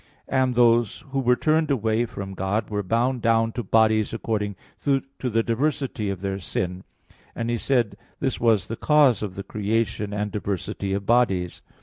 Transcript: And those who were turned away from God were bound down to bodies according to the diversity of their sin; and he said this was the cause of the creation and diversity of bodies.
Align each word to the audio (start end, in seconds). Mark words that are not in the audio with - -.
And 0.27 0.55
those 0.55 1.01
who 1.11 1.19
were 1.19 1.35
turned 1.35 1.69
away 1.69 2.07
from 2.07 2.33
God 2.33 2.71
were 2.71 2.81
bound 2.81 3.21
down 3.21 3.51
to 3.51 3.61
bodies 3.61 4.13
according 4.15 4.55
to 4.81 5.03
the 5.19 5.43
diversity 5.43 6.09
of 6.09 6.21
their 6.21 6.39
sin; 6.39 6.85
and 7.35 7.51
he 7.51 7.59
said 7.59 7.95
this 8.19 8.39
was 8.39 8.67
the 8.67 8.75
cause 8.75 9.21
of 9.21 9.35
the 9.35 9.43
creation 9.43 10.11
and 10.11 10.31
diversity 10.31 10.93
of 10.93 11.05
bodies. 11.05 11.61